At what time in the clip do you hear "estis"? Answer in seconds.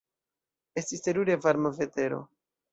0.83-1.05